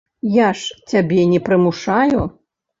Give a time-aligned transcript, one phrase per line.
[0.37, 2.27] Я ж цябе не прымушаю.